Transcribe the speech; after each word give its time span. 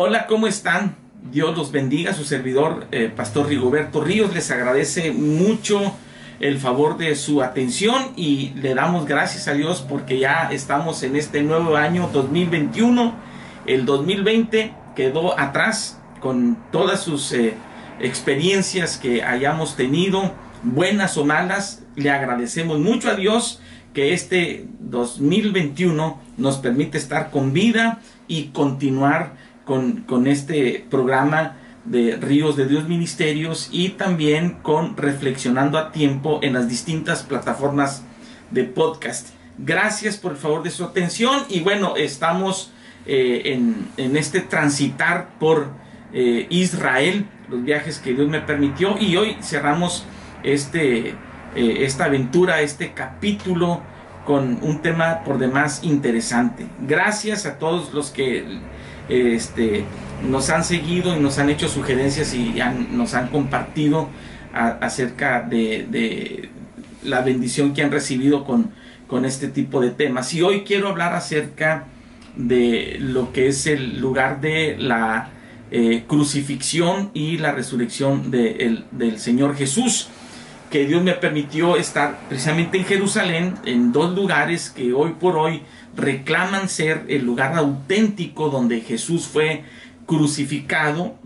Hola, 0.00 0.28
¿cómo 0.28 0.46
están? 0.46 0.94
Dios 1.32 1.56
los 1.56 1.72
bendiga. 1.72 2.14
Su 2.14 2.22
servidor, 2.22 2.86
eh, 2.92 3.10
Pastor 3.16 3.48
Rigoberto 3.48 4.00
Ríos, 4.00 4.32
les 4.32 4.48
agradece 4.52 5.10
mucho 5.10 5.92
el 6.38 6.60
favor 6.60 6.98
de 6.98 7.16
su 7.16 7.42
atención 7.42 8.12
y 8.14 8.50
le 8.50 8.76
damos 8.76 9.06
gracias 9.06 9.48
a 9.48 9.54
Dios 9.54 9.84
porque 9.88 10.20
ya 10.20 10.50
estamos 10.52 11.02
en 11.02 11.16
este 11.16 11.42
nuevo 11.42 11.74
año 11.74 12.10
2021. 12.12 13.12
El 13.66 13.86
2020 13.86 14.72
quedó 14.94 15.36
atrás 15.36 16.00
con 16.20 16.56
todas 16.70 17.02
sus 17.02 17.32
eh, 17.32 17.54
experiencias 17.98 18.98
que 18.98 19.24
hayamos 19.24 19.74
tenido, 19.74 20.32
buenas 20.62 21.16
o 21.16 21.24
malas. 21.24 21.82
Le 21.96 22.10
agradecemos 22.10 22.78
mucho 22.78 23.10
a 23.10 23.16
Dios 23.16 23.60
que 23.94 24.12
este 24.12 24.68
2021 24.78 26.20
nos 26.36 26.58
permite 26.58 26.98
estar 26.98 27.32
con 27.32 27.52
vida 27.52 27.98
y 28.28 28.50
continuar 28.50 29.48
con, 29.68 30.26
este 30.26 30.86
programa 30.88 31.56
de 31.84 32.16
Ríos 32.16 32.56
de 32.56 32.66
Dios 32.66 32.88
Ministerios 32.88 33.68
y 33.70 33.90
también 33.90 34.52
con 34.62 34.96
Reflexionando 34.96 35.76
a 35.76 35.92
Tiempo 35.92 36.40
en 36.42 36.54
las 36.54 36.70
distintas 36.70 37.22
plataformas 37.22 38.02
de 38.50 38.64
podcast. 38.64 39.28
Gracias 39.58 40.16
por 40.16 40.32
el 40.32 40.38
favor 40.38 40.62
de 40.62 40.70
su 40.70 40.84
atención 40.84 41.42
y 41.50 41.60
bueno, 41.60 41.96
estamos 41.96 42.72
eh, 43.04 43.58
en, 43.98 44.16
este 44.16 44.40
transitar 44.40 45.38
por 45.38 45.68
eh, 46.14 46.46
Israel, 46.48 47.26
los 47.50 47.62
viajes 47.62 47.98
que 47.98 48.14
Dios 48.14 48.26
me 48.26 48.40
permitió 48.40 48.96
y 48.98 49.18
hoy 49.18 49.36
cerramos 49.42 50.06
este, 50.44 51.10
eh, 51.10 51.14
esta 51.80 52.06
aventura, 52.06 52.62
este 52.62 52.92
capítulo 52.92 53.82
con 54.24 54.60
un 54.62 54.80
tema 54.80 55.24
por 55.24 55.38
demás 55.38 55.80
interesante. 55.82 56.66
Gracias 56.80 57.44
a 57.44 57.58
todos 57.58 57.92
los 57.92 58.10
que 58.10 58.60
este, 59.08 59.84
nos 60.28 60.50
han 60.50 60.64
seguido 60.64 61.16
y 61.16 61.20
nos 61.20 61.38
han 61.38 61.50
hecho 61.50 61.68
sugerencias 61.68 62.34
y 62.34 62.54
nos 62.92 63.14
han 63.14 63.28
compartido 63.28 64.08
acerca 64.52 65.42
de, 65.42 66.48
la 67.04 67.20
bendición 67.20 67.74
que 67.74 67.82
han 67.82 67.90
recibido 67.90 68.44
con, 68.44 68.72
este 69.24 69.48
tipo 69.48 69.80
de 69.80 69.90
temas. 69.90 70.34
Y 70.34 70.42
hoy 70.42 70.64
quiero 70.64 70.88
hablar 70.88 71.14
acerca 71.14 71.86
de 72.36 72.98
lo 73.00 73.32
que 73.32 73.48
es 73.48 73.66
el 73.66 74.00
lugar 74.00 74.40
de 74.40 74.76
la 74.78 75.30
eh, 75.70 76.04
crucifixión 76.06 77.10
y 77.14 77.38
la 77.38 77.52
resurrección 77.52 78.30
del 78.30 79.18
Señor 79.18 79.56
Jesús 79.56 80.08
que 80.70 80.86
Dios 80.86 81.02
me 81.02 81.14
permitió 81.14 81.76
estar 81.76 82.18
precisamente 82.28 82.78
en 82.78 82.84
Jerusalén, 82.84 83.54
en 83.64 83.92
dos 83.92 84.14
lugares 84.14 84.70
que 84.70 84.92
hoy 84.92 85.14
por 85.18 85.36
hoy 85.36 85.62
reclaman 85.96 86.68
ser 86.68 87.04
el 87.08 87.24
lugar 87.24 87.54
auténtico 87.54 88.50
donde 88.50 88.80
Jesús 88.80 89.26
fue 89.26 89.64
crucificado 90.06 91.16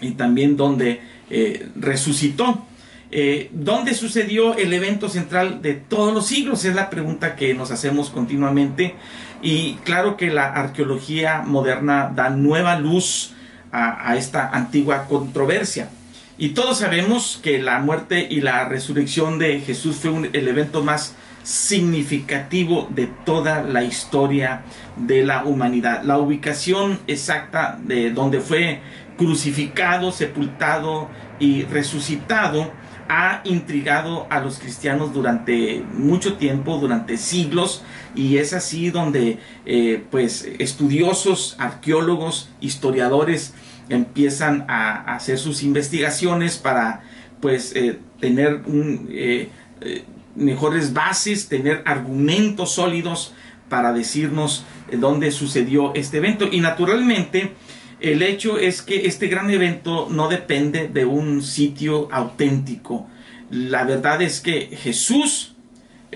y 0.00 0.12
también 0.12 0.56
donde 0.56 1.00
eh, 1.30 1.68
resucitó. 1.76 2.66
Eh, 3.10 3.50
¿Dónde 3.52 3.94
sucedió 3.94 4.56
el 4.56 4.72
evento 4.72 5.08
central 5.08 5.62
de 5.62 5.74
todos 5.74 6.12
los 6.12 6.26
siglos? 6.26 6.64
Es 6.64 6.74
la 6.74 6.90
pregunta 6.90 7.36
que 7.36 7.54
nos 7.54 7.70
hacemos 7.70 8.10
continuamente. 8.10 8.94
Y 9.42 9.74
claro 9.84 10.16
que 10.16 10.30
la 10.30 10.52
arqueología 10.52 11.42
moderna 11.42 12.10
da 12.14 12.30
nueva 12.30 12.78
luz 12.78 13.32
a 13.76 14.14
esta 14.16 14.50
antigua 14.50 15.06
controversia. 15.08 15.88
Y 16.36 16.50
todos 16.50 16.78
sabemos 16.78 17.38
que 17.42 17.58
la 17.58 17.78
muerte 17.78 18.26
y 18.28 18.40
la 18.40 18.68
resurrección 18.68 19.38
de 19.38 19.60
Jesús 19.60 19.96
fue 19.96 20.30
el 20.32 20.48
evento 20.48 20.82
más 20.82 21.14
significativo 21.44 22.88
de 22.90 23.06
toda 23.06 23.62
la 23.62 23.84
historia 23.84 24.62
de 24.96 25.24
la 25.24 25.44
humanidad. 25.44 26.02
La 26.02 26.18
ubicación 26.18 26.98
exacta 27.06 27.78
de 27.84 28.10
donde 28.10 28.40
fue 28.40 28.80
crucificado, 29.16 30.10
sepultado 30.10 31.08
y 31.38 31.62
resucitado 31.62 32.72
ha 33.08 33.42
intrigado 33.44 34.26
a 34.30 34.40
los 34.40 34.58
cristianos 34.58 35.12
durante 35.12 35.84
mucho 35.92 36.34
tiempo, 36.34 36.78
durante 36.78 37.16
siglos, 37.16 37.82
y 38.14 38.38
es 38.38 38.52
así 38.54 38.90
donde 38.90 39.38
eh, 39.66 40.02
pues 40.10 40.48
estudiosos, 40.58 41.54
arqueólogos, 41.58 42.48
historiadores 42.60 43.54
empiezan 43.88 44.64
a, 44.68 45.14
hacer 45.14 45.38
sus 45.38 45.62
investigaciones 45.62 46.56
para 46.56 47.02
pues 47.40 47.74
eh, 47.76 47.98
tener 48.20 48.62
eh, 49.10 49.48
eh, 49.80 50.04
mejores 50.34 50.92
bases, 50.92 51.48
tener 51.48 51.82
argumentos 51.84 52.72
sólidos 52.72 53.34
para 53.68 53.92
decirnos 53.92 54.64
dónde 54.92 55.30
sucedió 55.30 55.94
este 55.94 56.18
evento. 56.18 56.48
Y 56.50 56.60
naturalmente 56.60 57.52
el 58.00 58.22
hecho 58.22 58.58
es 58.58 58.82
que 58.82 59.06
este 59.06 59.28
gran 59.28 59.50
evento 59.50 60.08
no 60.10 60.28
depende 60.28 60.88
de 60.88 61.04
un 61.04 61.42
sitio 61.42 62.08
auténtico. 62.12 63.06
La 63.50 63.84
verdad 63.84 64.22
es 64.22 64.40
que 64.40 64.76
Jesús 64.76 65.54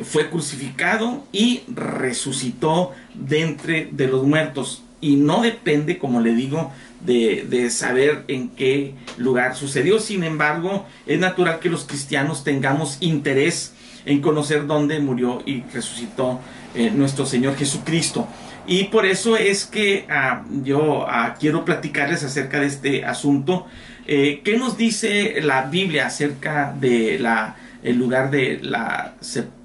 fue 0.02 0.30
crucificado 0.30 1.24
y 1.32 1.62
resucitó 1.68 2.92
de 3.14 3.42
entre 3.42 3.88
de 3.90 4.08
los 4.08 4.24
muertos. 4.24 4.82
Y 5.00 5.16
no 5.16 5.42
depende, 5.42 5.98
como 5.98 6.20
le 6.20 6.34
digo, 6.34 6.72
de, 7.00 7.70
saber 7.70 8.24
en 8.28 8.50
qué 8.50 8.94
lugar 9.16 9.54
sucedió. 9.56 9.98
Sin 9.98 10.24
embargo, 10.24 10.86
es 11.06 11.18
natural 11.18 11.60
que 11.60 11.70
los 11.70 11.84
cristianos 11.84 12.44
tengamos 12.44 12.98
interés 13.00 13.74
en 14.06 14.20
conocer 14.20 14.66
dónde 14.66 14.98
murió 15.00 15.42
y 15.44 15.62
resucitó 15.72 16.40
eh, 16.74 16.90
nuestro 16.90 17.26
Señor 17.26 17.56
Jesucristo. 17.56 18.26
Y 18.66 18.84
por 18.84 19.06
eso 19.06 19.36
es 19.36 19.64
que 19.64 20.06
ah, 20.10 20.44
yo 20.62 21.06
ah, 21.08 21.36
quiero 21.38 21.64
platicarles 21.64 22.22
acerca 22.24 22.60
de 22.60 22.66
este 22.66 23.04
asunto. 23.04 23.66
Eh, 24.06 24.40
¿Qué 24.44 24.58
nos 24.58 24.76
dice 24.76 25.40
la 25.42 25.62
Biblia 25.62 26.06
acerca 26.06 26.74
de 26.78 27.18
la, 27.18 27.56
lugar 27.82 28.30
de 28.30 28.58
la, 28.62 29.14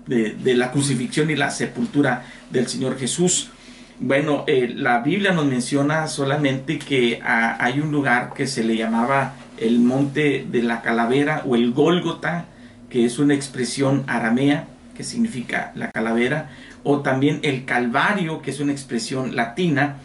de 0.08 0.54
la 0.54 0.72
crucifixión 0.72 1.30
y 1.32 1.36
la 1.36 1.50
sepultura 1.50 2.26
del 2.50 2.68
Señor 2.68 2.98
Jesús? 2.98 3.50
Bueno, 4.06 4.44
eh, 4.48 4.70
la 4.76 5.00
Biblia 5.00 5.32
nos 5.32 5.46
menciona 5.46 6.08
solamente 6.08 6.78
que 6.78 7.22
ah, 7.24 7.56
hay 7.58 7.80
un 7.80 7.90
lugar 7.90 8.34
que 8.34 8.48
se 8.48 8.62
le 8.62 8.76
llamaba 8.76 9.36
el 9.58 9.80
monte 9.80 10.46
de 10.46 10.62
la 10.62 10.82
calavera 10.82 11.42
o 11.46 11.56
el 11.56 11.72
Gólgota, 11.72 12.44
que 12.90 13.06
es 13.06 13.18
una 13.18 13.34
expresión 13.34 14.04
aramea 14.08 14.68
que 14.94 15.06
significa 15.06 15.72
la 15.76 15.90
calavera, 15.90 16.50
o 16.84 17.00
también 17.00 17.40
el 17.44 17.64
Calvario, 17.64 18.42
que 18.42 18.52
es 18.52 18.60
una 18.60 18.74
expresión 18.74 19.38
latina, 19.38 19.96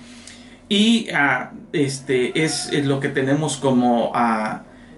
y 0.68 1.08
ah, 1.12 1.50
este 1.72 2.44
es, 2.44 2.70
lo 2.84 3.00
que 3.00 3.08
tenemos 3.08 3.56
como, 3.56 4.12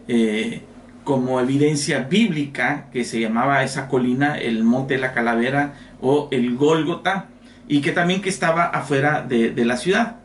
eh, 0.09 0.61
como 1.05 1.41
evidencia 1.41 2.01
bíblica, 2.01 2.89
que 2.93 3.05
se 3.05 3.19
llamaba 3.19 3.65
esa 3.65 3.89
colina 3.89 4.37
el 4.37 4.63
monte 4.63 4.95
de 4.95 5.01
la 5.01 5.15
calavera 5.15 5.73
o 6.03 6.29
el 6.31 6.55
Gólgota 6.57 7.30
y 7.71 7.83
que 7.83 7.93
también 7.93 8.21
que 8.21 8.29
estaba 8.29 8.65
afuera 8.65 9.23
de, 9.23 9.65
la 9.65 9.77
ciudad. 9.77 10.17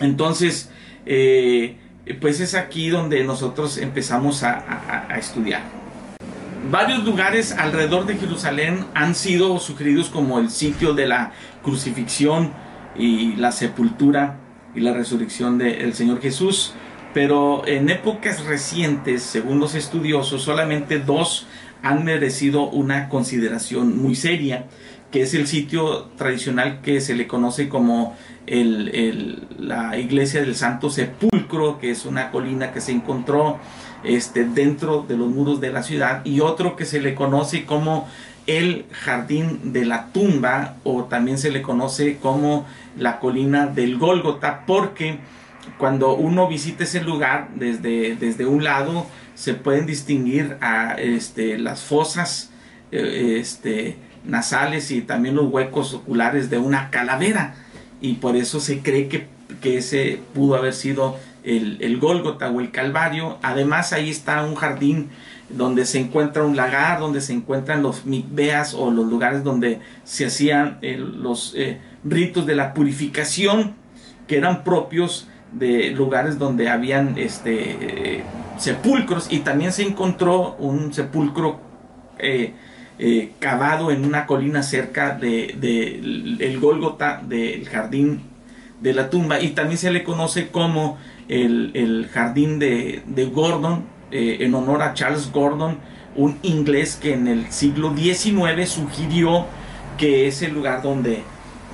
Entonces, 0.00 0.70
eh, 1.04 1.76
pues 2.18 2.40
es 2.40 2.54
aquí 2.54 2.88
donde 2.88 3.22
nosotros 3.24 3.76
empezamos 3.76 4.42
a, 4.42 5.06
estudiar. 5.18 5.60
Varios 6.70 7.04
lugares 7.04 7.52
alrededor 7.52 8.06
de 8.06 8.16
Jerusalén 8.16 8.86
han 8.94 9.14
sido 9.14 9.60
sugeridos 9.60 10.08
como 10.08 10.38
el 10.38 10.48
sitio 10.48 10.94
de 10.94 11.06
la 11.06 11.32
crucifixión 11.62 12.52
y 12.96 13.36
la 13.36 13.52
sepultura 13.52 14.38
y 14.74 14.80
la 14.80 14.94
resurrección 14.94 15.58
del 15.58 15.92
Señor 15.92 16.22
Jesús, 16.22 16.72
pero 17.12 17.66
en 17.66 17.90
épocas 17.90 18.46
recientes, 18.46 19.22
según 19.22 19.60
los 19.60 19.74
estudiosos, 19.74 20.42
solamente 20.42 21.00
dos 21.00 21.46
han 21.82 22.02
merecido 22.04 22.68
una 22.70 23.10
consideración 23.10 23.98
muy 24.02 24.14
seria, 24.14 24.66
que 25.10 25.22
es 25.22 25.34
el 25.34 25.46
sitio 25.46 26.08
tradicional 26.16 26.80
que 26.82 27.00
se 27.00 27.14
le 27.14 27.26
conoce 27.26 27.68
como 27.68 28.16
la 28.46 29.98
iglesia 29.98 30.40
del 30.40 30.54
Santo 30.54 30.90
Sepulcro, 30.90 31.78
que 31.78 31.90
es 31.90 32.06
una 32.06 32.30
colina 32.30 32.72
que 32.72 32.80
se 32.80 32.92
encontró 32.92 33.58
este, 34.04 34.44
dentro 34.44 35.04
de 35.08 35.16
los 35.16 35.28
muros 35.28 35.60
de 35.60 35.72
la 35.72 35.82
ciudad, 35.82 36.24
y 36.24 36.40
otro 36.40 36.76
que 36.76 36.84
se 36.84 37.00
le 37.00 37.14
conoce 37.14 37.64
como 37.64 38.08
el 38.46 38.86
jardín 38.92 39.72
de 39.72 39.84
la 39.84 40.12
tumba, 40.12 40.76
o 40.84 41.04
también 41.04 41.38
se 41.38 41.50
le 41.50 41.62
conoce 41.62 42.18
como 42.18 42.66
la 42.96 43.18
colina 43.18 43.66
del 43.66 43.98
Gólgota, 43.98 44.64
porque 44.66 45.18
cuando 45.78 46.14
uno 46.14 46.46
visita 46.46 46.84
ese 46.84 47.02
lugar 47.02 47.48
desde, 47.56 48.14
desde 48.14 48.46
un 48.46 48.62
lado, 48.62 49.06
se 49.34 49.54
pueden 49.54 49.86
distinguir 49.86 50.56
a 50.60 50.94
este, 50.94 51.58
las 51.58 51.82
fosas 51.82 52.50
eh, 52.92 53.38
este, 53.40 53.96
nasales 54.26 54.90
y 54.90 55.00
también 55.00 55.36
los 55.36 55.52
huecos 55.52 55.94
oculares 55.94 56.50
de 56.50 56.58
una 56.58 56.90
calavera 56.90 57.54
y 58.00 58.14
por 58.14 58.36
eso 58.36 58.60
se 58.60 58.80
cree 58.80 59.08
que, 59.08 59.34
ese 59.62 60.20
pudo 60.32 60.54
haber 60.54 60.74
sido 60.74 61.16
el, 61.42 61.78
el 61.80 61.98
Gólgota 61.98 62.48
o 62.50 62.60
el 62.60 62.70
Calvario. 62.70 63.36
Además 63.42 63.92
ahí 63.92 64.10
está 64.10 64.44
un 64.44 64.54
jardín 64.54 65.08
donde 65.48 65.86
se 65.86 66.00
encuentra 66.00 66.44
un 66.44 66.56
lagar, 66.56 67.00
donde 67.00 67.20
se 67.20 67.32
encuentran 67.32 67.82
los 67.82 68.04
mikveas 68.04 68.74
o 68.74 68.90
los 68.90 69.06
lugares 69.06 69.44
donde 69.44 69.80
se 70.04 70.26
hacían 70.26 70.78
eh, 70.82 70.96
los 70.98 71.54
eh, 71.56 71.78
ritos 72.04 72.46
de 72.46 72.56
la 72.56 72.74
purificación 72.74 73.74
que 74.26 74.38
eran 74.38 74.64
propios 74.64 75.28
de 75.52 75.90
lugares 75.90 76.38
donde 76.38 76.68
habían 76.68 77.16
este, 77.16 78.16
eh, 78.18 78.24
sepulcros 78.58 79.32
y 79.32 79.40
también 79.40 79.72
se 79.72 79.82
encontró 79.82 80.56
un 80.58 80.92
sepulcro 80.92 81.60
cavado 83.40 83.90
en 83.90 84.04
una 84.04 84.26
colina 84.26 84.62
cerca 84.62 85.10
del 85.10 85.60
de, 85.60 86.36
el 86.40 86.60
Gólgota 86.60 87.22
del 87.22 87.68
jardín 87.68 88.22
de 88.80 88.94
la 88.94 89.10
tumba 89.10 89.40
y 89.40 89.50
también 89.50 89.78
se 89.78 89.90
le 89.90 90.04
conoce 90.04 90.48
como 90.48 90.98
el, 91.28 92.08
jardín 92.12 92.58
de, 92.58 93.02
Gordon 93.32 93.84
eh, 94.10 94.38
en 94.40 94.54
honor 94.54 94.82
a 94.82 94.94
Charles 94.94 95.30
Gordon 95.32 95.78
un 96.14 96.38
inglés 96.42 96.96
que 96.96 97.14
en 97.14 97.26
el 97.28 97.50
siglo 97.50 97.94
XIX 97.94 98.68
sugirió 98.68 99.46
que 99.98 100.26
es 100.26 100.42
el 100.42 100.54
lugar 100.54 100.82
donde, 100.82 101.22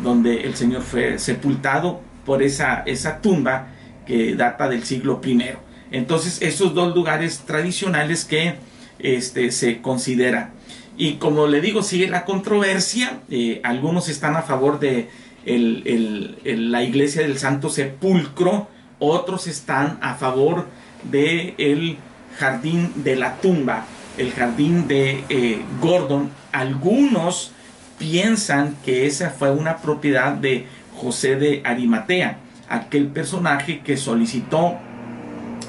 donde 0.03 0.43
el 0.43 0.55
Señor 0.55 0.83
fue 0.83 1.19
sepultado 1.19 2.01
por 2.25 2.43
esa, 2.43 2.83
esa 2.87 3.21
tumba 3.21 3.69
que 4.07 4.35
data 4.35 4.69
del 4.69 4.85
siglo 4.85 5.21
I. 5.25 5.43
Entonces, 5.91 6.41
esos 6.43 6.75
dos 6.75 6.95
lugares 6.95 7.41
tradicionales 7.41 8.25
que 8.25 8.55
este, 8.99 9.51
se 9.53 9.81
considera 9.81 10.53
y 10.97 11.15
como 11.15 11.47
le 11.47 11.61
digo, 11.61 11.83
sigue 11.83 12.09
la 12.09 12.25
controversia. 12.25 13.21
Eh, 13.31 13.61
algunos 13.65 14.09
están 14.09 14.37
a 14.37 14.43
favor 14.43 14.79
de 14.79 15.09
la 15.45 16.83
iglesia 16.83 17.23
del 17.23 17.39
Santo 17.39 17.69
Sepulcro, 17.69 18.69
otros 18.99 19.47
están 19.47 19.99
a 20.01 20.15
favor 20.15 20.67
de 21.11 21.97
jardín 22.39 22.93
de 22.97 23.17
la 23.17 23.37
tumba, 23.37 23.85
el 24.19 24.33
jardín 24.33 24.87
de 24.89 25.25
eh, 25.29 25.63
Gordon. 25.81 26.31
Algunos 26.53 27.53
piensan 27.99 28.77
que 28.85 29.07
esa 29.07 29.31
fue 29.31 29.51
una 29.51 29.79
propiedad 29.79 30.33
de 30.33 30.67
José 30.97 31.37
de 31.37 31.63
Arimatea, 31.65 32.39
aquel 32.69 33.09
personaje 33.09 33.81
que 33.81 33.97
solicitó 33.97 34.77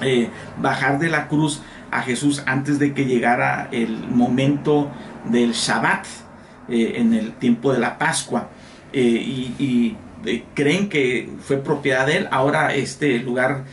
eh, 0.02 0.30
bajar 0.60 1.00
de 1.00 1.10
la 1.10 1.28
cruz 1.28 1.62
a 1.92 2.02
Jesús 2.02 2.44
antes 2.46 2.80
de 2.80 2.94
que 2.94 3.06
llegara 3.06 3.70
el 3.72 4.08
momento 4.10 4.92
del 5.25 5.54
Shabbat 5.54 6.06
eh, 6.70 6.94
en 6.96 7.14
el 7.14 7.34
tiempo 7.34 7.74
de 7.74 7.80
la 7.80 7.98
Pascua 7.98 8.50
eh, 8.92 9.02
y, 9.02 9.98
eh, 10.25 10.46
creen 10.54 10.88
que 10.88 11.30
fue 11.42 11.58
propiedad 11.58 12.08
de 12.08 12.18
él. 12.18 12.28
Ahora 12.31 12.74
este 12.74 13.20
lugar 13.20 13.66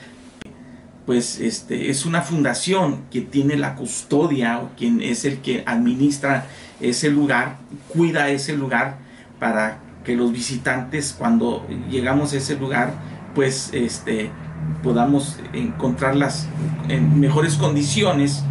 pues 1.06 1.40
este 1.40 1.90
es 1.90 2.06
una 2.06 2.22
fundación 2.22 3.02
que 3.10 3.20
tiene 3.20 3.56
la 3.56 3.74
custodia 3.74 4.58
o 4.58 4.70
quien 4.76 5.00
es 5.00 5.24
el 5.24 5.38
que 5.38 5.62
administra 5.66 6.46
ese 6.80 7.10
lugar, 7.10 7.56
cuida 7.88 8.28
ese 8.30 8.56
lugar 8.56 8.98
para 9.38 9.78
que 10.04 10.16
los 10.16 10.32
visitantes 10.32 11.14
cuando 11.16 11.66
llegamos 11.88 12.32
a 12.32 12.38
ese 12.38 12.56
lugar 12.56 12.94
pues 13.34 13.70
este 13.72 14.30
podamos 14.82 15.38
encontrarlas 15.52 16.48
en 16.88 17.20
mejores 17.20 17.54
condiciones 17.54 18.42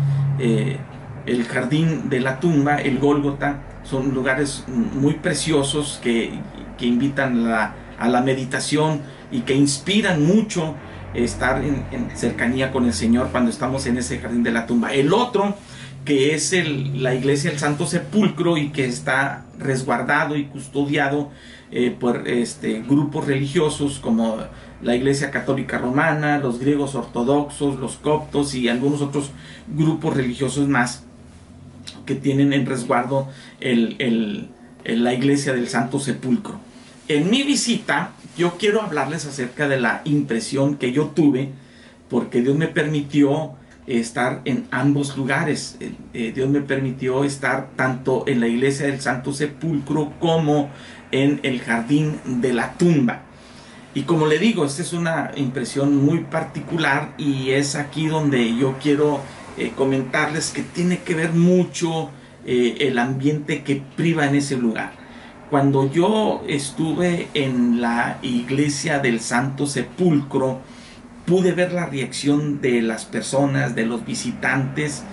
el 1.30 1.46
jardín 1.46 2.10
de 2.10 2.20
la 2.20 2.40
tumba, 2.40 2.78
el 2.78 3.00
Gólgota, 3.00 3.62
son 3.84 4.14
lugares 4.14 4.64
muy 4.68 5.16
preciosos 5.16 6.00
que, 6.02 6.32
invitan 6.82 7.46
a 7.46 8.08
la 8.08 8.22
meditación 8.22 9.02
y 9.32 9.42
que 9.42 9.54
inspiran 9.54 10.26
mucho 10.26 10.76
estar 11.14 11.62
en, 11.64 12.10
cercanía 12.16 12.72
con 12.72 12.86
el 12.86 12.94
Señor 12.94 13.30
cuando 13.32 13.50
estamos 13.50 13.86
en 13.86 13.98
ese 13.98 14.20
jardín 14.20 14.44
de 14.44 14.52
la 14.52 14.66
tumba. 14.66 14.94
El 14.94 15.14
otro, 15.14 15.56
que 16.06 16.34
es 16.34 16.54
la 16.96 17.14
iglesia 17.14 17.50
del 17.50 17.60
Santo 17.60 17.86
Sepulcro 17.86 18.58
y 18.58 18.70
que 18.70 18.86
está 18.86 19.46
resguardado 19.58 20.38
y 20.38 20.46
custodiado 20.46 21.32
eh, 21.72 21.96
por 21.98 22.28
este, 22.28 22.82
grupos 22.82 23.28
religiosos 23.28 24.00
como 24.00 24.38
la 24.82 24.96
Iglesia 24.96 25.30
Católica 25.30 25.78
Romana, 25.78 26.40
los 26.40 26.60
griegos 26.60 26.96
ortodoxos, 26.96 27.78
los 27.80 27.98
coptos 27.98 28.56
y 28.56 28.70
algunos 28.70 29.02
otros 29.02 29.32
grupos 29.68 30.16
religiosos 30.16 30.68
más 30.68 31.04
que 32.06 32.16
tienen 32.16 32.54
en 32.54 32.66
resguardo 32.66 33.28
la 33.62 35.14
iglesia 35.14 35.54
del 35.54 35.68
Santo 35.68 36.00
Sepulcro. 36.00 36.60
En 37.08 37.30
mi 37.30 37.44
visita, 37.44 38.12
yo 38.38 38.58
quiero 38.58 38.82
hablarles 38.82 39.26
acerca 39.26 39.68
de 39.68 39.80
la 39.80 40.02
impresión 40.06 40.76
que 40.76 40.92
yo 40.92 41.08
tuve, 41.08 41.50
porque 42.08 42.42
Dios 42.42 42.56
me 42.56 42.68
permitió 42.68 43.54
estar 43.88 44.42
en 44.46 44.68
ambos 44.72 45.18
lugares. 45.18 45.78
Eh, 46.14 46.32
Dios 46.34 46.50
me 46.50 46.62
permitió 46.62 47.24
estar 47.24 47.70
tanto 47.76 48.24
en 48.28 48.40
la 48.40 48.48
iglesia 48.48 48.86
del 48.86 49.02
Santo 49.02 49.34
Sepulcro 49.34 50.14
como 50.20 50.70
en 51.12 51.40
el 51.44 51.60
jardín 51.62 52.20
de 52.26 52.54
la 52.54 52.74
tumba. 52.74 53.24
Y 53.96 54.04
como 54.04 54.28
le 54.28 54.38
digo, 54.38 54.66
esta 54.66 54.84
es 54.84 54.94
una 54.94 55.32
impresión 55.36 55.96
muy 55.96 56.20
particular 56.20 57.14
y 57.18 57.50
es 57.50 57.76
aquí 57.76 58.06
donde 58.06 58.56
yo 58.56 58.78
quiero 58.82 59.20
eh, 59.60 59.74
comentarles 59.76 60.52
que 60.52 60.62
tiene 60.62 61.00
que 61.00 61.16
ver 61.16 61.34
mucho 61.34 62.10
eh, 62.46 62.78
el 62.80 62.98
ambiente 62.98 63.62
que 63.64 63.84
priva 63.96 64.26
en 64.26 64.36
ese 64.36 64.56
lugar. 64.56 64.94
Cuando 65.50 65.92
yo 65.92 66.44
estuve 66.48 67.28
en 67.34 67.82
la 67.82 68.20
iglesia 68.22 69.00
del 69.00 69.20
Santo 69.20 69.68
Sepulcro, 69.68 70.62
pude 71.26 71.52
ver 71.52 71.74
la 71.74 71.88
reacción 71.88 72.62
de 72.62 72.82
las 72.82 73.04
personas, 73.04 73.76
de 73.76 73.86
los 73.86 74.06
visitantes, 74.06 75.04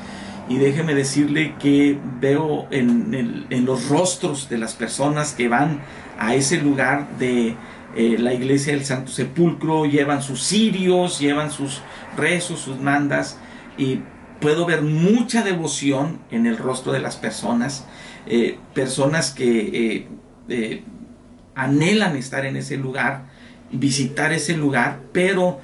y 0.49 0.59
déjeme 0.59 0.95
decirle 0.95 1.55
que 1.59 1.99
veo 2.21 2.69
en, 2.71 3.47
los 3.65 3.88
rostros 3.88 4.49
de 4.49 4.59
las 4.59 4.75
personas 4.75 5.33
que 5.33 5.49
van 5.49 5.81
a 6.19 6.37
ese 6.37 6.61
lugar 6.61 7.09
de 7.19 7.57
eh, 7.97 8.17
la 8.19 8.33
iglesia 8.33 8.75
del 8.75 8.85
Santo 8.85 9.11
Sepulcro, 9.11 9.87
llevan 9.87 10.23
sus 10.23 10.43
cirios, 10.43 11.19
llevan 11.19 11.50
sus 11.50 11.83
rezos, 12.17 12.61
sus 12.61 12.81
mandas, 12.81 13.38
y 13.76 14.00
puedo 14.40 14.66
ver 14.66 14.83
mucha 14.83 15.43
devoción 15.43 16.19
en 16.31 16.47
el 16.47 16.59
rostro 16.59 16.93
de 16.93 17.00
las 17.00 17.16
personas, 17.16 17.85
eh, 18.26 18.59
personas 18.75 19.31
que 19.31 19.97
eh, 19.97 20.07
eh, 20.49 20.83
anhelan 21.55 22.16
estar 22.16 22.45
en 22.45 22.57
ese 22.57 22.76
lugar, 22.76 23.26
visitar 23.73 24.33
ese 24.33 24.57
lugar, 24.57 25.00
pero 25.12 25.61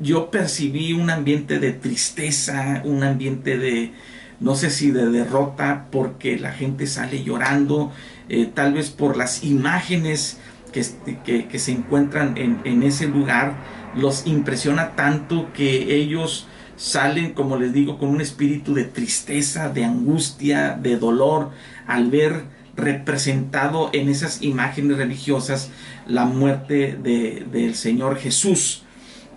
yo 0.00 0.32
percibí 0.32 0.92
un 0.92 1.08
ambiente 1.08 1.60
de 1.60 1.72
tristeza, 1.72 2.82
un 2.84 3.04
ambiente 3.04 3.56
de, 3.56 3.92
no 4.40 4.56
sé 4.56 4.70
si 4.70 4.90
de 4.90 5.08
derrota, 5.08 5.86
porque 5.92 6.36
la 6.36 6.50
gente 6.50 6.88
sale 6.88 7.22
llorando, 7.22 7.92
tal 8.54 8.74
vez 8.74 8.90
por 8.90 9.16
las 9.16 9.44
imágenes 9.44 10.40
que, 10.72 10.82
se 10.82 11.70
encuentran 11.70 12.36
en, 12.36 12.60
en 12.64 12.82
ese 12.82 13.06
lugar, 13.06 13.54
los 13.94 14.26
impresiona 14.26 14.96
tanto 14.96 15.52
que 15.52 15.94
ellos 15.94 16.48
salen, 16.82 17.32
como 17.32 17.56
les 17.56 17.72
digo, 17.72 17.96
con 17.96 18.08
un 18.08 18.20
espíritu 18.20 18.74
de 18.74 18.82
tristeza, 18.82 19.68
de 19.68 19.84
angustia, 19.84 20.76
de 20.82 20.96
dolor, 20.96 21.50
al 21.86 22.10
ver 22.10 22.42
representado 22.76 23.90
en 23.92 24.08
esas 24.08 24.42
imágenes 24.42 24.96
religiosas 24.96 25.70
la 26.08 26.24
muerte 26.24 26.98
del 27.00 27.76
Señor 27.76 28.18
Jesús. 28.18 28.82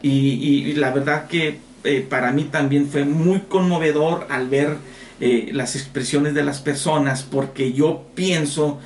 Y, 0.01 0.73
la 0.73 0.89
verdad 0.89 1.27
que 1.27 1.59
eh, 1.83 2.05
para 2.09 2.31
mí 2.31 2.45
también 2.45 2.87
fue 2.87 3.05
muy 3.05 3.41
conmovedor 3.41 4.25
al 4.31 4.49
ver 4.49 4.77
eh, 5.19 5.49
las 5.51 5.75
expresiones 5.75 6.33
de 6.33 6.43
las 6.43 6.61
personas, 6.61 7.21
porque 7.21 7.73
yo 7.73 8.07
pienso 8.15 8.79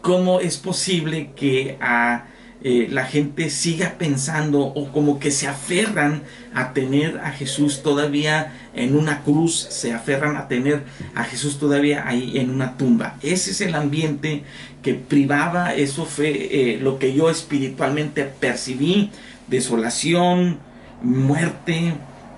cómo 0.00 0.40
es 0.40 0.56
posible 0.56 1.30
que 1.36 1.78
a 1.80 2.26
eh, 2.62 2.88
la 2.90 3.06
gente 3.06 3.48
siga 3.48 3.94
pensando 3.96 4.60
o 4.60 4.92
como 4.92 5.18
que 5.18 5.30
se 5.30 5.48
aferran 5.48 6.22
a 6.54 6.74
tener 6.74 7.18
a 7.20 7.30
Jesús 7.30 7.82
todavía 7.82 8.52
en 8.74 8.96
una 8.96 9.22
cruz, 9.22 9.66
se 9.70 9.94
aferran 9.94 10.36
a 10.36 10.46
tener 10.46 10.82
a 11.14 11.24
Jesús 11.24 11.58
todavía 11.58 12.06
ahí 12.06 12.38
en 12.38 12.50
una 12.50 12.76
tumba. 12.76 13.16
Ese 13.22 13.52
es 13.52 13.62
el 13.62 13.74
ambiente 13.74 14.44
que 14.82 14.92
privaba, 14.92 15.74
eso 15.74 16.04
fue 16.04 16.28
eh, 16.28 16.78
lo 16.82 16.98
que 16.98 17.14
yo 17.14 17.30
espiritualmente 17.30 18.24
percibí, 18.24 19.10
desolación, 19.46 20.58
muerte, 21.02 21.94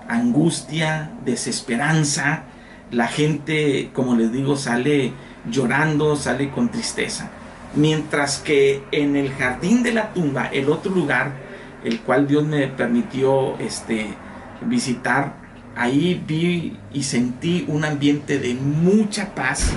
angustia, 0.07 1.11
desesperanza. 1.25 2.43
La 2.91 3.07
gente, 3.07 3.89
como 3.91 4.15
les 4.15 4.31
digo, 4.31 4.55
sale 4.55 5.11
llorando, 5.49 6.15
sale 6.15 6.49
con 6.49 6.71
tristeza 6.71 7.29
mientras 7.75 8.39
que 8.39 8.83
en 8.91 9.15
el 9.15 9.31
jardín 9.31 9.83
de 9.83 9.93
la 9.93 10.13
tumba, 10.13 10.47
el 10.47 10.69
otro 10.69 10.91
lugar, 10.93 11.33
el 11.83 11.99
cual 12.01 12.27
Dios 12.27 12.45
me 12.45 12.67
permitió 12.67 13.57
este, 13.59 14.13
visitar, 14.61 15.35
ahí 15.75 16.23
vi 16.25 16.77
y 16.93 17.03
sentí 17.03 17.65
un 17.67 17.85
ambiente 17.85 18.39
de 18.39 18.53
mucha 18.53 19.33
paz. 19.35 19.71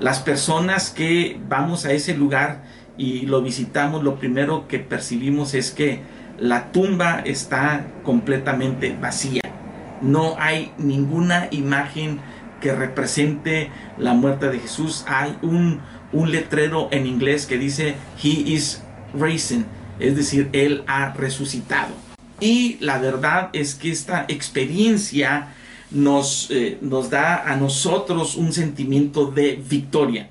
Las 0.00 0.20
personas 0.20 0.90
que 0.90 1.38
vamos 1.48 1.84
a 1.84 1.92
ese 1.92 2.14
lugar 2.14 2.62
y 2.96 3.26
lo 3.26 3.42
visitamos, 3.42 4.02
lo 4.02 4.18
primero 4.18 4.68
que 4.68 4.78
percibimos 4.78 5.54
es 5.54 5.70
que 5.70 6.00
la 6.38 6.72
tumba 6.72 7.20
está 7.20 7.86
completamente 8.02 8.96
vacía. 9.00 9.42
No 10.00 10.36
hay 10.38 10.72
ninguna 10.78 11.48
imagen 11.50 12.20
que 12.64 12.74
represente 12.74 13.70
la 13.98 14.14
muerte 14.14 14.48
de 14.48 14.58
Jesús. 14.58 15.04
Hay 15.06 15.36
un, 15.42 15.82
un 16.14 16.30
letrero 16.30 16.88
en 16.92 17.06
inglés 17.06 17.44
que 17.44 17.58
dice 17.58 17.94
He 18.22 18.28
is 18.28 18.82
risen, 19.12 19.66
es 20.00 20.16
decir, 20.16 20.48
Él 20.54 20.82
ha 20.86 21.12
resucitado. 21.12 21.92
Y 22.40 22.78
la 22.80 22.96
verdad 22.96 23.50
es 23.52 23.74
que 23.74 23.90
esta 23.92 24.24
experiencia 24.28 25.48
nos, 25.90 26.48
eh, 26.50 26.78
nos 26.80 27.10
da 27.10 27.52
a 27.52 27.54
nosotros 27.56 28.34
un 28.34 28.54
sentimiento 28.54 29.26
de 29.26 29.62
victoria. 29.68 30.30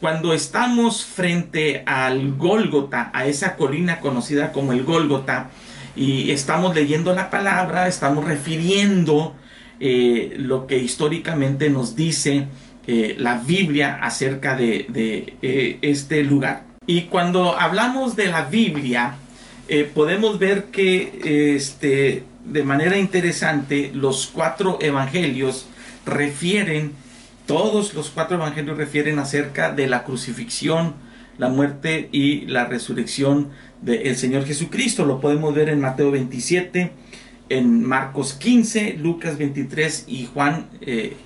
Cuando 0.00 0.34
estamos 0.34 1.04
frente 1.04 1.84
al 1.86 2.34
Gólgota, 2.34 3.12
a 3.14 3.26
esa 3.26 3.54
colina 3.54 4.00
conocida 4.00 4.50
como 4.50 4.72
el 4.72 4.82
Gólgota, 4.82 5.50
y 5.94 6.32
estamos 6.32 6.74
leyendo 6.74 7.14
la 7.14 7.30
palabra, 7.30 7.86
estamos 7.86 8.24
refiriendo 8.24 9.36
eh, 9.80 10.34
lo 10.36 10.66
que 10.66 10.78
históricamente 10.78 11.70
nos 11.70 11.94
dice 11.94 12.46
eh, 12.86 13.14
la 13.18 13.38
Biblia 13.38 13.98
acerca 14.02 14.56
de, 14.56 14.86
eh, 15.42 15.78
este 15.82 16.24
lugar. 16.24 16.64
Y 16.86 17.02
cuando 17.02 17.56
hablamos 17.58 18.16
de 18.16 18.26
la 18.26 18.42
Biblia, 18.42 19.16
podemos 19.94 20.38
ver 20.38 20.64
que 20.72 21.54
este, 21.54 22.24
de 22.46 22.62
manera 22.62 22.96
interesante 22.96 23.90
los 23.92 24.26
cuatro 24.26 24.78
evangelios 24.80 25.66
refieren, 26.06 26.92
todos 27.44 27.92
los 27.92 28.08
cuatro 28.08 28.38
evangelios 28.38 28.78
refieren 28.78 29.18
acerca 29.18 29.70
de 29.70 29.86
la 29.86 30.04
crucifixión, 30.04 30.94
la 31.36 31.50
muerte 31.50 32.08
y 32.10 32.46
la 32.46 32.64
resurrección 32.64 33.50
del 33.82 34.16
Señor 34.16 34.46
Jesucristo. 34.46 35.04
Lo 35.04 35.20
podemos 35.20 35.54
ver 35.54 35.68
en 35.68 35.80
Mateo 35.80 36.10
27, 36.10 36.90
en 37.48 37.84
Marcos 37.84 38.34
15, 38.34 38.94
Lucas 38.98 39.38
23 39.38 40.04
y 40.08 40.26
Juan 40.26 40.66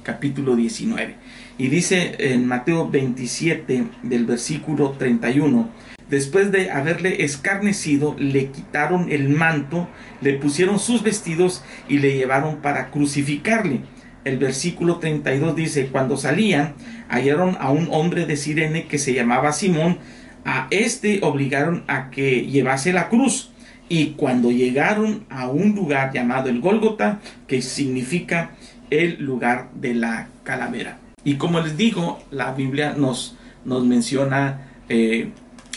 capítulo 0.03 0.57
19. 0.57 1.17
Y 1.59 1.69
dice 1.69 2.17
en 2.19 2.47
Mateo 2.47 2.89
27 2.89 3.85
del 4.03 4.25
versículo 4.25 4.93
31, 4.93 5.71
después 6.09 6.51
de 6.51 6.71
haberle 6.71 7.25
escarnecido, 7.25 8.17
le 8.19 8.47
quitaron 8.47 9.13
el 9.13 9.29
manto, 9.29 9.89
le 10.21 10.35
pusieron 10.35 10.79
sus 10.79 11.03
vestidos 11.03 11.63
y 11.89 11.99
le 11.99 12.17
llevaron 12.17 12.57
para 12.57 12.91
crucificarle. 12.91 13.81
El 14.25 14.39
versículo 14.39 14.99
32 14.99 15.57
dice, 15.57 15.87
cuando 15.89 16.17
salían, 16.17 16.75
hallaron 17.09 17.57
a 17.61 17.71
un 17.71 17.89
hombre 17.91 18.25
de 18.25 18.37
Sirene 18.37 18.87
que 18.87 18.99
se 18.99 19.15
llamaba 19.15 19.53
Simón, 19.53 19.99
a 20.45 20.67
este 20.71 21.21
obligaron 21.23 21.85
a 21.87 22.11
que 22.11 22.47
llevase 22.47 22.93
la 22.93 23.09
cruz. 23.09 23.52
Y 23.93 24.15
cuando 24.17 24.51
llegaron 24.51 25.27
a 25.29 25.49
un 25.49 25.75
lugar 25.75 26.15
llamado 26.15 26.49
el 26.49 26.63
Gólgota, 26.63 27.21
que 27.47 27.61
significa 27.61 28.53
el 28.89 29.23
lugar 29.23 29.69
de 29.75 29.93
la 29.93 30.29
calavera. 30.45 30.97
Y 31.25 31.35
como 31.35 31.61
les 31.61 31.77
digo, 31.77 32.19
la 32.31 32.55
Biblia 32.55 32.95
nos, 32.97 33.37
nos 33.67 33.85
menciona 33.85 34.71
eh, 34.89 35.29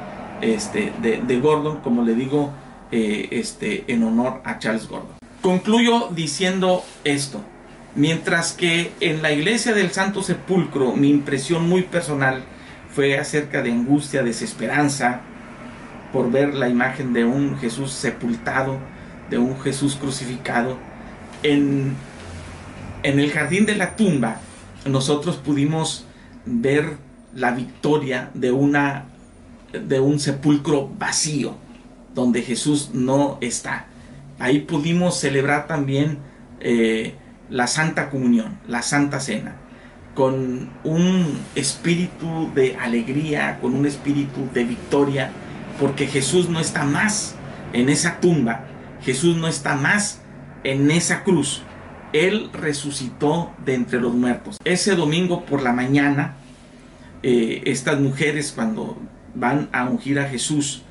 este, 0.42 0.94
de, 1.02 1.40
Gordon, 1.40 1.82
como 1.82 2.04
le 2.04 2.14
digo, 2.14 2.54
eh, 2.92 3.28
este, 3.32 3.86
en 3.88 4.04
honor 4.04 4.42
a 4.44 4.60
Charles 4.60 4.88
Gordon. 4.88 5.12
Concluyo 5.42 6.10
diciendo 6.12 6.84
esto. 7.04 7.42
Mientras 7.96 8.52
que 8.52 8.92
en 9.00 9.22
la 9.22 9.32
iglesia 9.32 9.74
del 9.74 9.92
Santo 9.92 10.22
Sepulcro 10.22 10.94
mi 10.94 11.10
impresión 11.10 11.70
muy 11.70 11.84
personal 11.84 12.44
fue 12.94 13.18
acerca 13.18 13.62
de 13.62 13.72
angustia, 13.72 14.22
desesperanza, 14.22 15.22
por 16.12 16.32
ver 16.32 16.54
la 16.54 16.68
imagen 16.68 17.14
de 17.14 17.26
un 17.26 17.58
Jesús 17.58 17.92
sepultado, 17.92 18.78
de 19.30 19.38
un 19.38 19.60
Jesús 19.62 19.96
crucificado. 19.96 20.78
En, 21.42 21.96
en 23.04 23.20
el 23.20 23.32
jardín 23.32 23.66
de 23.66 23.76
la 23.76 23.96
tumba 23.96 24.42
nosotros 24.86 25.38
pudimos 25.38 26.06
ver 26.46 26.98
la 27.34 27.52
victoria 27.52 28.30
de, 28.34 28.52
un 28.52 30.20
sepulcro 30.20 30.90
vacío, 30.98 31.56
donde 32.14 32.42
Jesús 32.42 32.92
no 32.94 33.38
está. 33.42 33.88
Ahí 34.40 34.60
pudimos 34.60 35.20
celebrar 35.20 35.68
también 35.68 36.20
eh, 36.60 37.16
la 37.50 37.68
Santa 37.68 38.10
Comunión, 38.10 38.58
la 38.68 38.82
Santa 38.82 39.20
Cena, 39.20 39.56
con 40.14 40.70
un 40.84 41.40
espíritu 41.56 42.50
de 42.56 42.78
alegría, 42.78 43.60
con 43.62 43.76
un 43.76 43.86
espíritu 43.86 44.48
de 44.54 44.64
victoria, 44.64 45.32
porque 45.80 46.08
Jesús 46.08 46.50
no 46.50 46.60
está 46.60 46.86
más 46.86 47.36
en 47.74 47.90
esa 47.90 48.20
tumba. 48.20 48.66
Jesús 49.02 49.36
no 49.36 49.48
está 49.48 49.76
más 49.76 50.22
en 50.64 50.90
esa 50.90 51.24
cruz. 51.24 51.62
Él 52.16 52.50
resucitó 52.54 53.52
de 53.66 53.74
entre 53.74 54.00
los 54.00 54.14
muertos. 54.14 54.58
Ese 54.64 54.96
domingo 54.96 55.46
por 55.46 55.62
la 55.62 55.74
mañana, 55.74 56.38
eh, 57.24 57.62
estas 57.66 58.00
mujeres 58.00 58.54
cuando 58.56 58.98
van 59.34 59.68
a 59.74 59.84
ungir 59.84 60.20
a 60.20 60.30
Jesús, 60.30 60.84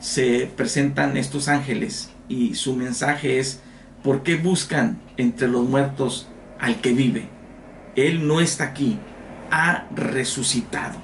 se 0.00 0.50
presentan 0.54 1.16
estos 1.16 1.48
ángeles 1.48 2.10
y 2.28 2.56
su 2.56 2.76
mensaje 2.76 3.38
es, 3.38 3.62
¿por 4.02 4.22
qué 4.22 4.36
buscan 4.36 5.00
entre 5.16 5.48
los 5.48 5.66
muertos 5.66 6.28
al 6.60 6.78
que 6.82 6.92
vive? 6.92 7.30
Él 7.94 8.28
no 8.28 8.42
está 8.42 8.64
aquí, 8.64 8.98
ha 9.50 9.86
resucitado. 9.94 10.98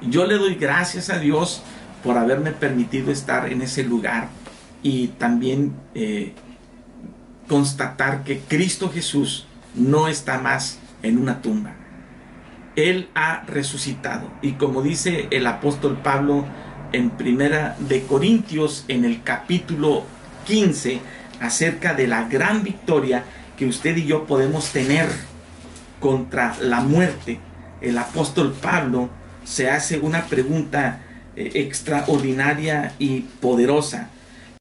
Yo 0.00 0.24
le 0.24 0.36
doy 0.36 0.54
gracias 0.54 1.10
a 1.10 1.18
Dios 1.18 1.62
por 2.02 2.16
haberme 2.16 2.52
permitido 2.52 3.12
estar 3.12 3.52
en 3.52 3.60
ese 3.60 3.84
lugar 3.84 4.28
y 4.82 5.08
también 5.08 5.74
eh, 5.94 6.32
constatar 7.50 8.22
que 8.22 8.38
Cristo 8.38 8.92
Jesús 8.94 9.44
no 9.74 10.06
está 10.06 10.38
más 10.38 10.78
en 11.02 11.18
una 11.18 11.42
tumba. 11.42 11.72
Él 12.76 13.08
ha 13.16 13.42
resucitado. 13.44 14.30
Y 14.40 14.52
como 14.52 14.82
dice 14.82 15.26
el 15.32 15.48
apóstol 15.48 15.98
Pablo 16.00 16.44
en 16.92 17.10
Primera 17.10 17.74
de 17.80 18.04
Corintios, 18.04 18.84
en 18.86 19.04
el 19.04 19.24
capítulo 19.24 20.04
15, 20.46 21.00
acerca 21.40 21.92
de 21.92 22.06
la 22.06 22.28
gran 22.28 22.62
victoria 22.62 23.24
que 23.58 23.66
usted 23.66 23.96
y 23.96 24.06
yo 24.06 24.26
podemos 24.26 24.70
tener 24.70 25.08
contra 25.98 26.54
la 26.60 26.82
muerte, 26.82 27.40
el 27.80 27.98
apóstol 27.98 28.54
Pablo 28.62 29.10
se 29.42 29.68
hace 29.68 29.98
una 29.98 30.26
pregunta 30.26 31.00
eh, 31.34 31.50
extraordinaria 31.54 32.94
y 33.00 33.22
poderosa 33.22 34.08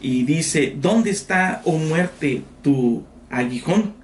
y 0.01 0.23
dice, 0.23 0.75
¿dónde 0.79 1.09
está, 1.09 1.61
oh 1.65 1.77
muerte, 1.77 2.43
tu 2.63 3.03
aguijón? 3.29 3.95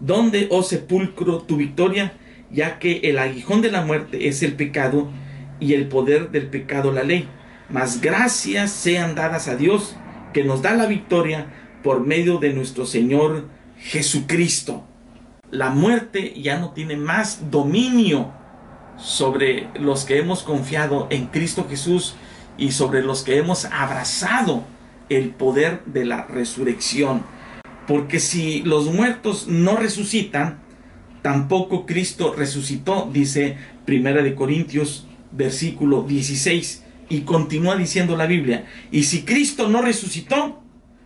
¿Dónde, 0.00 0.48
oh 0.50 0.62
sepulcro, 0.62 1.38
tu 1.38 1.56
victoria? 1.56 2.12
Ya 2.50 2.78
que 2.78 2.98
el 3.04 3.18
aguijón 3.18 3.62
de 3.62 3.70
la 3.70 3.82
muerte 3.82 4.28
es 4.28 4.42
el 4.42 4.52
pecado 4.54 5.08
y 5.60 5.72
el 5.72 5.88
poder 5.88 6.30
del 6.30 6.48
pecado 6.48 6.92
la 6.92 7.04
ley. 7.04 7.26
Mas 7.70 8.02
gracias 8.02 8.70
sean 8.70 9.14
dadas 9.14 9.48
a 9.48 9.56
Dios 9.56 9.96
que 10.34 10.44
nos 10.44 10.60
da 10.60 10.74
la 10.74 10.86
victoria 10.86 11.46
por 11.82 12.00
medio 12.06 12.38
de 12.38 12.52
nuestro 12.52 12.84
Señor 12.84 13.48
Jesucristo. 13.78 14.84
La 15.50 15.70
muerte 15.70 16.34
ya 16.38 16.58
no 16.58 16.72
tiene 16.72 16.96
más 16.96 17.50
dominio 17.50 18.30
sobre 18.98 19.68
los 19.80 20.04
que 20.04 20.18
hemos 20.18 20.42
confiado 20.42 21.06
en 21.10 21.26
Cristo 21.26 21.66
Jesús 21.68 22.14
y 22.58 22.72
sobre 22.72 23.02
los 23.02 23.22
que 23.22 23.38
hemos 23.38 23.64
abrazado 23.64 24.64
el 25.08 25.30
poder 25.30 25.82
de 25.86 26.04
la 26.04 26.26
resurrección. 26.26 27.22
Porque 27.86 28.20
si 28.20 28.62
los 28.62 28.92
muertos 28.92 29.46
no 29.48 29.76
resucitan, 29.76 30.62
tampoco 31.22 31.86
Cristo 31.86 32.34
resucitó, 32.36 33.10
dice 33.12 33.56
Primera 33.84 34.22
de 34.22 34.34
Corintios 34.34 35.06
versículo 35.34 36.02
16 36.02 36.84
y 37.08 37.20
continúa 37.22 37.76
diciendo 37.76 38.16
la 38.16 38.26
Biblia, 38.26 38.66
y 38.90 39.04
si 39.04 39.22
Cristo 39.22 39.68
no 39.68 39.82
resucitó, 39.82 40.62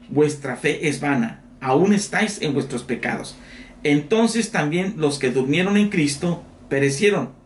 vuestra 0.08 0.56
fe 0.56 0.88
es 0.88 1.00
vana, 1.00 1.42
aún 1.60 1.92
estáis 1.92 2.40
en 2.40 2.54
vuestros 2.54 2.84
pecados. 2.84 3.36
Entonces 3.82 4.50
también 4.50 4.94
los 4.96 5.18
que 5.18 5.30
durmieron 5.30 5.76
en 5.76 5.88
Cristo 5.88 6.42
perecieron. 6.68 7.37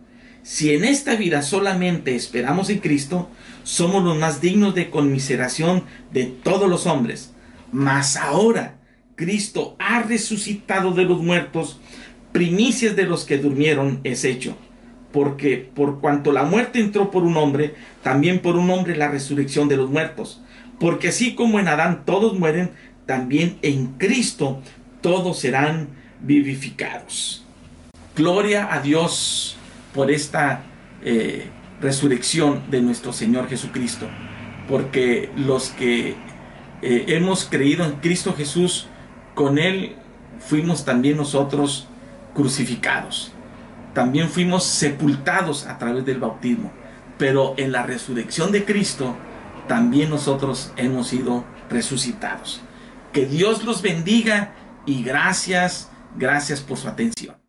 Si 0.43 0.75
en 0.75 0.85
esta 0.85 1.15
vida 1.15 1.43
solamente 1.43 2.17
esperamos 2.17 2.69
en 2.69 2.81
Cristo, 2.81 3.29
somos 3.63 4.03
los 4.03 4.19
más 4.19 4.41
dignos 4.41 4.75
de 4.75 4.91
conmiseración 4.91 5.85
de 6.13 6.25
todos 6.25 6.69
los 6.69 6.87
hombres. 6.87 7.33
Mas 7.71 8.17
ahora 8.17 8.79
Cristo 9.15 9.77
ha 9.79 10.03
resucitado 10.03 10.93
de 10.93 11.05
los 11.05 11.23
muertos, 11.23 11.81
primicias 12.33 12.97
de 12.97 13.05
los 13.05 13.25
que 13.25 13.39
durmieron 13.39 14.01
es 14.03 14.25
hecho. 14.25 14.57
Porque 15.13 15.59
por 15.59 16.01
cuanto 16.01 16.33
la 16.33 16.43
muerte 16.43 16.81
entró 16.81 17.11
por 17.11 17.23
un 17.23 17.37
hombre, 17.37 17.75
también 18.03 18.41
por 18.41 18.57
un 18.57 18.69
hombre 18.71 18.97
la 18.97 19.09
resurrección 19.09 19.69
de 19.69 19.77
los 19.77 19.91
muertos. 19.91 20.43
Porque 20.81 21.09
así 21.09 21.37
como 21.37 21.61
en 21.61 21.69
Adán 21.69 22.03
todos 22.05 22.37
mueren, 22.37 22.71
también 23.07 23.59
en 23.63 23.93
Cristo 23.99 24.61
todos 25.01 25.39
serán 25.39 25.89
vivificados. 26.21 27.45
Gloria 28.17 28.73
a 28.73 28.81
Dios 28.81 29.57
por 29.95 30.11
esta 30.11 30.63
eh, 31.03 31.49
resurrección 31.81 32.71
de 32.71 32.81
nuestro 32.81 33.13
Señor 33.13 33.49
Jesucristo, 33.49 34.07
porque 34.69 35.31
los 35.37 35.71
que 35.71 36.17
eh, 36.83 37.05
hemos 37.09 37.45
creído 37.45 37.85
en 37.85 37.93
Cristo 37.97 38.35
Jesús, 38.35 38.87
con 39.35 39.59
Él 39.59 39.97
fuimos 40.39 40.85
también 40.85 41.17
nosotros 41.17 41.89
crucificados, 42.35 43.33
también 43.95 44.29
fuimos 44.29 44.65
sepultados 44.65 45.67
a 45.67 45.79
través 45.79 46.05
del 46.07 46.19
bautismo, 46.19 46.73
pero 47.19 47.55
en 47.57 47.73
la 47.73 47.83
resurrección 47.83 48.53
de 48.53 48.65
Cristo 48.65 49.17
también 49.69 50.11
nosotros 50.11 50.73
hemos 50.77 51.09
sido 51.09 51.45
resucitados. 51.69 52.63
Que 53.13 53.27
Dios 53.27 53.65
los 53.65 53.83
bendiga 53.83 54.55
y 54.87 55.03
gracias, 55.03 55.91
gracias 56.17 56.61
por 56.61 56.79
su 56.79 56.89
atención. 56.89 57.42